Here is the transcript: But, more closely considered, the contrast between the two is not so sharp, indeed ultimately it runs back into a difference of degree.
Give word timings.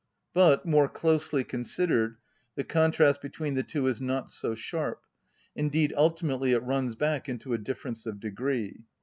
But, 0.33 0.65
more 0.65 0.89
closely 0.89 1.43
considered, 1.43 2.17
the 2.55 2.63
contrast 2.63 3.21
between 3.21 3.53
the 3.53 3.61
two 3.61 3.85
is 3.85 4.01
not 4.01 4.31
so 4.31 4.55
sharp, 4.55 5.03
indeed 5.55 5.93
ultimately 5.95 6.53
it 6.53 6.63
runs 6.63 6.95
back 6.95 7.29
into 7.29 7.53
a 7.53 7.59
difference 7.59 8.07
of 8.07 8.19
degree. 8.19 8.79